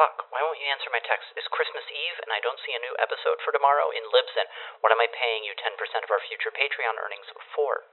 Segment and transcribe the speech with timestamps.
[0.00, 0.32] fuck?
[0.32, 1.28] Why won't you answer my text?
[1.36, 4.48] It's Christmas Eve and I don't see a new episode for tomorrow in Libsyn.
[4.80, 7.84] What am I paying you 10% of our future Patreon earnings for?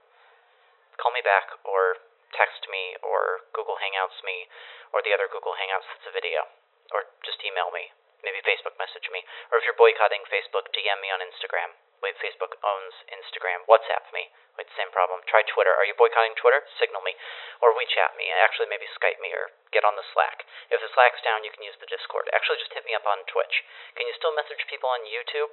[0.96, 2.00] Call me back or
[2.32, 4.48] text me or Google Hangouts me
[4.96, 6.48] or the other Google Hangouts that's a video.
[6.96, 7.92] Or just email me.
[8.24, 9.20] Maybe Facebook message me.
[9.52, 11.76] Or if you're boycotting Facebook, DM me on Instagram.
[11.98, 13.66] Wait, Facebook owns Instagram.
[13.66, 14.30] WhatsApp me.
[14.54, 15.22] Wait, same problem.
[15.26, 15.70] Try Twitter.
[15.74, 16.62] Are you boycotting Twitter?
[16.78, 17.14] Signal me.
[17.62, 18.30] Or WeChat me.
[18.42, 20.46] Actually, maybe Skype me or get on the Slack.
[20.70, 22.30] If the Slack's down, you can use the Discord.
[22.34, 23.62] Actually, just hit me up on Twitch.
[23.94, 25.50] Can you still message people on YouTube?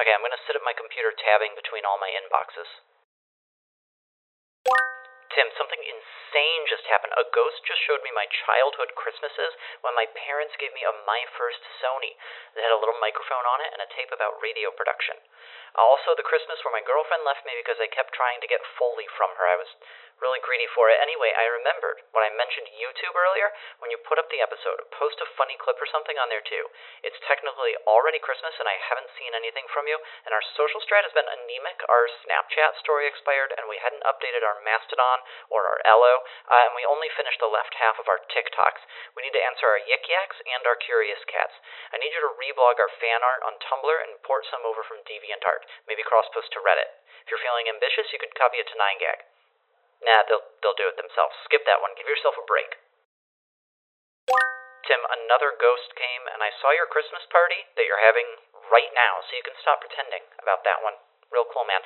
[0.00, 2.68] Okay, I'm going to sit at my computer tabbing between all my inboxes.
[5.32, 7.16] Tim, something insane just happened.
[7.16, 11.24] A ghost just showed me my childhood Christmases when my parents gave me a My
[11.40, 12.12] First Sony
[12.52, 15.16] that had a little microphone on it and a tape about radio production.
[15.72, 19.08] Also, the Christmas where my girlfriend left me because I kept trying to get Foley
[19.16, 19.48] from her.
[19.48, 19.72] I was
[20.20, 21.02] really greedy for it.
[21.02, 23.50] Anyway, I remembered when I mentioned YouTube earlier.
[23.82, 26.70] When you put up the episode, post a funny clip or something on there too.
[27.02, 29.98] It's technically already Christmas and I haven't seen anything from you.
[30.28, 31.82] And our social strat has been anemic.
[31.90, 36.22] Our Snapchat story expired and we hadn't updated our Mastodon or our Ello.
[36.48, 38.82] Uh, and we only finished the left half of our TikToks.
[39.14, 41.54] We need to answer our Yik Yaks and our Curious Cats.
[41.92, 45.02] I need you to reblog our fan art on Tumblr and port some over from
[45.06, 45.66] DeviantArt.
[45.86, 46.90] Maybe cross post to Reddit.
[47.24, 49.26] If you're feeling ambitious, you could copy it to 9gag.
[50.02, 51.34] Nah, they'll they'll do it themselves.
[51.46, 51.94] Skip that one.
[51.94, 52.74] Give yourself a break.
[54.82, 58.26] Tim, another ghost came and I saw your Christmas party that you're having
[58.66, 60.98] right now, so you can stop pretending about that one.
[61.30, 61.80] Real cool, man.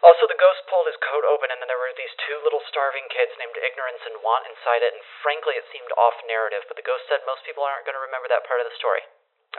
[0.00, 3.04] Also, the ghost pulled his coat open, and then there were these two little starving
[3.12, 6.86] kids named Ignorance and Want inside it, and frankly, it seemed off narrative, but the
[6.86, 9.04] ghost said most people aren't going to remember that part of the story.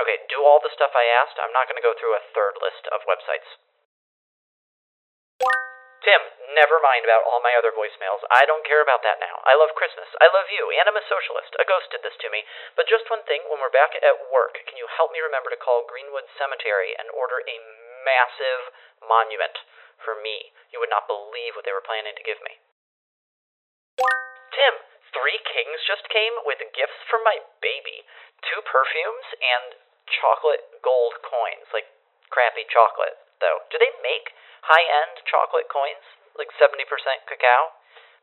[0.01, 1.37] Okay, do all the stuff I asked.
[1.37, 3.45] I'm not going to go through a third list of websites.
[6.01, 6.21] Tim,
[6.57, 8.25] never mind about all my other voicemails.
[8.33, 9.37] I don't care about that now.
[9.45, 10.09] I love Christmas.
[10.17, 11.53] I love you, and I'm a socialist.
[11.61, 12.41] A ghost did this to me.
[12.73, 15.61] But just one thing when we're back at work, can you help me remember to
[15.61, 17.57] call Greenwood Cemetery and order a
[18.01, 18.73] massive
[19.05, 19.53] monument
[20.01, 20.51] for me?
[20.73, 22.59] You would not believe what they were planning to give me.
[24.51, 24.75] Tim,
[25.15, 28.03] three kings just came with gifts for my baby
[28.45, 29.77] two perfumes and
[30.09, 31.65] chocolate gold coins.
[31.73, 31.87] Like
[32.33, 33.61] crappy chocolate, though.
[33.69, 34.33] Do they make
[34.65, 36.03] high end chocolate coins,
[36.37, 36.85] like 70%
[37.27, 37.73] cacao.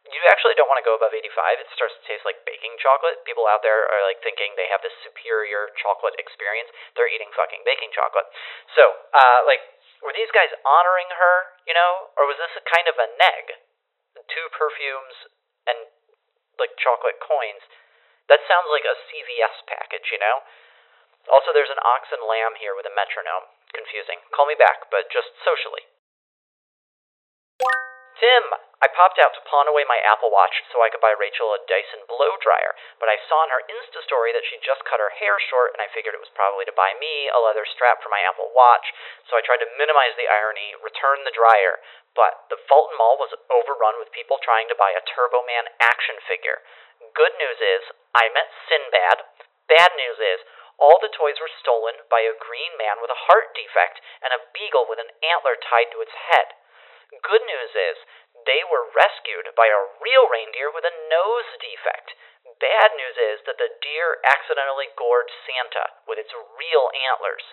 [0.08, 1.60] You actually don't want to go above 85.
[1.60, 3.20] It starts to taste like baking chocolate.
[3.28, 6.70] People out there are like thinking they have this superior chocolate experience.
[6.96, 8.24] They're eating fucking baking chocolate.
[8.72, 9.60] So, uh, like,
[10.02, 11.36] were these guys honoring her,
[11.66, 13.44] you know, or was this a kind of a neg?
[14.28, 15.30] Two perfumes
[15.66, 15.78] and
[16.58, 17.62] like chocolate coins.
[18.26, 20.44] That sounds like a CVS package, you know?
[21.32, 23.48] Also, there's an ox and lamb here with a metronome.
[23.72, 24.20] Confusing.
[24.32, 25.84] Call me back, but just socially.
[28.16, 28.44] Tim,
[28.78, 31.58] I popped out to pawn away my Apple Watch so I could buy Rachel a
[31.66, 35.10] Dyson blow dryer, but I saw in her Insta story that she just cut her
[35.18, 38.06] hair short, and I figured it was probably to buy me a leather strap for
[38.06, 38.86] my Apple Watch,
[39.26, 41.82] so I tried to minimize the irony, return the dryer,
[42.14, 46.22] but the Fulton Mall was overrun with people trying to buy a Turbo Man action
[46.30, 46.62] figure.
[47.18, 47.82] Good news is,
[48.14, 49.26] I met Sinbad.
[49.66, 50.46] Bad news is,
[50.78, 54.46] all the toys were stolen by a green man with a heart defect and a
[54.54, 56.54] beagle with an antler tied to its head.
[57.08, 57.96] Good news is,
[58.48, 62.16] they were rescued by a real reindeer with a nose defect.
[62.56, 67.44] Bad news is that the deer accidentally gored Santa with its real antlers.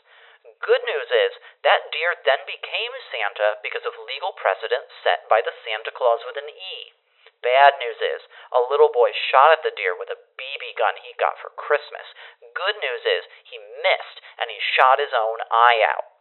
[0.63, 1.35] Good news is,
[1.67, 6.39] that deer then became Santa because of legal precedent set by the Santa Claus with
[6.39, 6.95] an E.
[7.43, 8.23] Bad news is,
[8.55, 12.07] a little boy shot at the deer with a BB gun he got for Christmas.
[12.55, 16.14] Good news is, he missed and he shot his own eye out.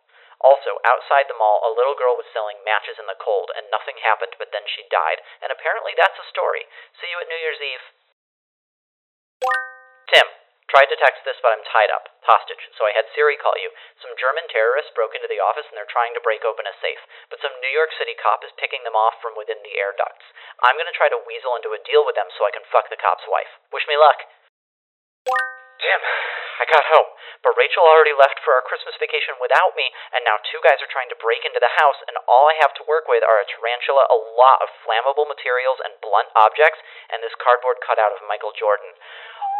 [0.45, 3.97] Also, outside the mall, a little girl was selling matches in the cold, and nothing
[4.05, 5.25] happened, but then she died.
[5.41, 6.69] And apparently that's a story.
[7.01, 7.85] See you at New Year's Eve.
[10.13, 10.29] Tim,
[10.69, 13.73] tried to text this, but I'm tied up, hostage, so I had Siri call you.
[14.05, 17.01] Some German terrorists broke into the office and they're trying to break open a safe,
[17.33, 20.29] but some New York City cop is picking them off from within the air ducts.
[20.61, 23.01] I'm gonna try to weasel into a deal with them so I can fuck the
[23.01, 23.49] cop's wife.
[23.73, 24.21] Wish me luck.
[25.81, 26.01] Tim,
[26.55, 27.11] I got home,
[27.43, 30.91] but Rachel already left for our Christmas vacation without me, and now two guys are
[30.91, 33.49] trying to break into the house, and all I have to work with are a
[33.51, 36.79] tarantula, a lot of flammable materials, and blunt objects,
[37.11, 38.95] and this cardboard cutout of Michael Jordan.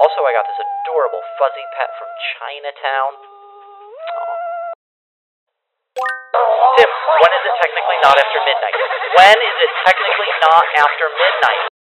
[0.07, 3.13] Also, I got this adorable fuzzy pet from Chinatown.
[6.79, 8.75] Tim, when is it technically not after midnight?
[9.19, 11.74] When is it technically not after midnight?